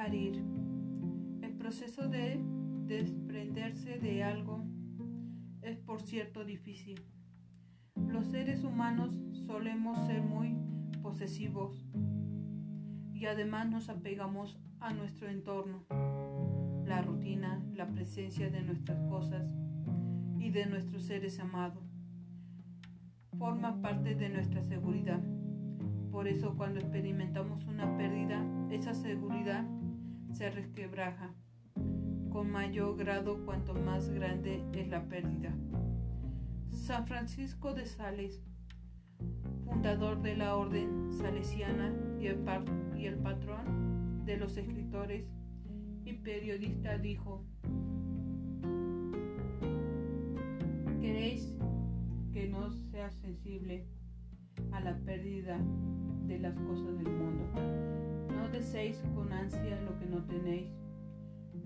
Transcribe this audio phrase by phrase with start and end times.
[0.00, 0.14] Dejar.
[1.42, 2.40] El proceso de
[2.86, 4.64] desprenderse de algo
[5.60, 7.04] es por cierto difícil.
[8.08, 10.56] Los seres humanos solemos ser muy
[11.02, 11.84] posesivos
[13.12, 15.84] y además nos apegamos a nuestro entorno,
[16.86, 19.54] la rutina, la presencia de nuestras cosas
[20.38, 21.84] y de nuestros seres amados.
[23.38, 25.20] Forma parte de nuestra seguridad.
[26.10, 28.19] Por eso cuando experimentamos una pérdida,
[30.40, 31.34] se resquebraja
[32.30, 35.54] con mayor grado cuanto más grande es la pérdida.
[36.70, 38.42] San Francisco de Sales,
[39.66, 42.38] fundador de la orden salesiana y el,
[42.96, 45.28] y el patrón de los escritores
[46.06, 47.44] y periodista, dijo,
[51.02, 51.54] ¿queréis
[52.32, 53.86] que no sea sensible
[54.72, 55.60] a la pérdida
[56.26, 58.09] de las cosas del mundo?
[58.52, 60.80] Deseéis con ansia lo que no tenéis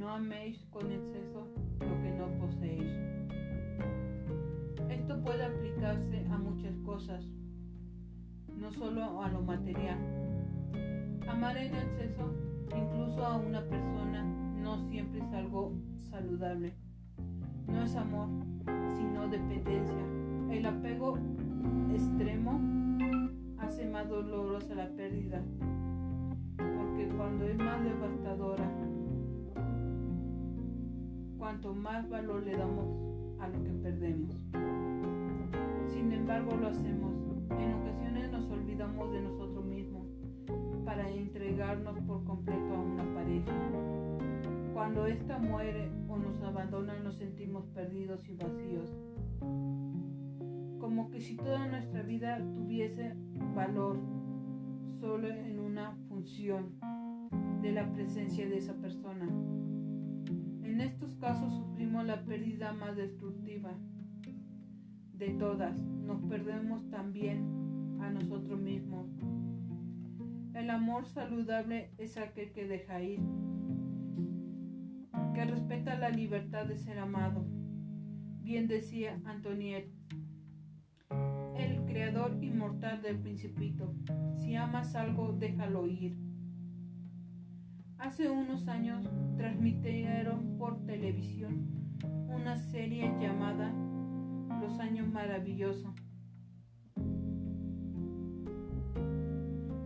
[0.00, 1.46] no améis con exceso
[1.78, 2.90] lo que no poseéis.
[4.88, 7.22] Esto puede aplicarse a muchas cosas,
[8.56, 9.98] no solo a lo material.
[11.28, 12.32] Amar en exceso,
[12.74, 16.74] incluso a una persona, no siempre es algo saludable.
[17.68, 18.28] No es amor,
[18.96, 20.02] sino dependencia.
[20.50, 21.18] El apego
[21.92, 22.58] extremo
[23.58, 25.42] hace más dolorosa la pérdida,
[27.08, 28.70] cuando es más devastadora,
[31.38, 32.86] cuanto más valor le damos
[33.40, 34.36] a lo que perdemos.
[35.88, 37.12] Sin embargo, lo hacemos.
[37.50, 40.06] En ocasiones nos olvidamos de nosotros mismos
[40.84, 43.52] para entregarnos por completo a una pareja.
[44.74, 48.94] Cuando ésta muere o nos abandona nos sentimos perdidos y vacíos.
[50.78, 53.14] Como que si toda nuestra vida tuviese
[53.54, 53.98] valor
[55.00, 56.78] solo en una función
[57.62, 59.26] de la presencia de esa persona.
[60.62, 63.72] En estos casos sufrimos la pérdida más destructiva
[65.14, 65.78] de todas.
[65.80, 69.06] Nos perdemos también a nosotros mismos.
[70.54, 73.20] El amor saludable es aquel que deja ir,
[75.34, 77.46] que respeta la libertad de ser amado.
[78.42, 79.94] Bien decía Antoniette,
[81.90, 83.92] creador inmortal del principito.
[84.36, 86.16] Si amas algo, déjalo ir.
[87.98, 89.04] Hace unos años
[89.36, 91.68] transmitieron por televisión
[92.28, 93.72] una serie llamada
[94.60, 95.94] Los Años Maravillosos,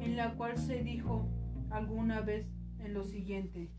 [0.00, 1.28] en la cual se dijo
[1.70, 2.46] alguna vez
[2.80, 3.70] en lo siguiente.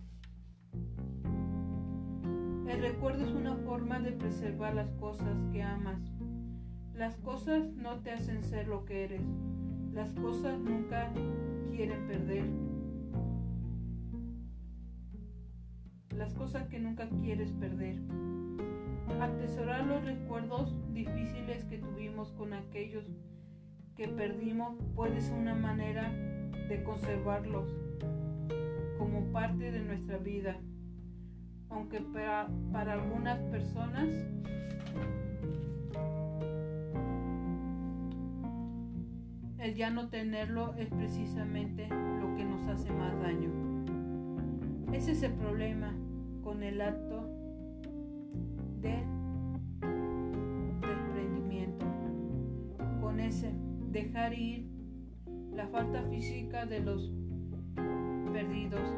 [2.68, 6.02] El recuerdo es una forma de preservar las cosas que amas.
[6.96, 9.22] Las cosas no te hacen ser lo que eres.
[9.94, 11.12] Las cosas nunca
[11.72, 12.46] quieren perder
[16.18, 17.98] las cosas que nunca quieres perder.
[19.20, 23.06] Atesorar los recuerdos difíciles que tuvimos con aquellos
[23.96, 26.12] que perdimos puede ser una manera
[26.70, 27.70] de conservarlos
[28.98, 30.58] como parte de nuestra vida.
[31.70, 34.08] Aunque para, para algunas personas
[39.64, 43.50] el ya no tenerlo es precisamente lo que nos hace más daño.
[44.92, 45.96] Ese es el problema
[46.44, 47.26] con el acto
[48.82, 49.06] del
[50.82, 51.86] desprendimiento,
[53.00, 53.54] con ese
[53.90, 54.68] dejar ir
[55.54, 57.10] la falta física de los
[58.34, 58.94] perdidos.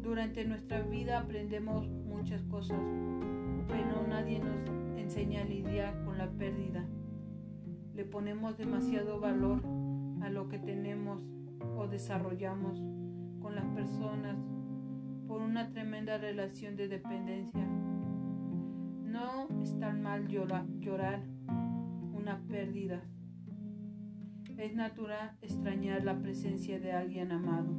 [0.00, 2.78] Durante nuestra vida aprendemos muchas cosas,
[3.66, 6.86] pero nadie nos enseña a lidiar con la pérdida.
[7.94, 9.62] Le ponemos demasiado valor
[10.22, 11.20] a lo que tenemos
[11.76, 12.80] o desarrollamos
[13.40, 14.36] con las personas
[15.26, 17.66] por una tremenda relación de dependencia.
[17.66, 21.22] No es tan mal llorar, llorar
[22.12, 23.02] una pérdida.
[24.56, 27.74] Es natural extrañar la presencia de alguien amado,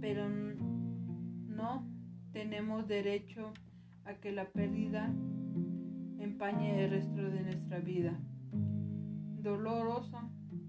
[0.00, 1.86] pero no
[2.32, 3.52] tenemos derecho
[4.04, 5.14] a que la pérdida
[6.56, 8.18] el resto de nuestra vida.
[9.42, 10.18] Doloroso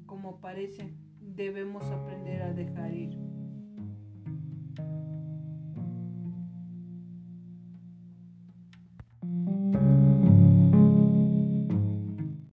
[0.05, 3.28] como parece, debemos aprender a dejar ir.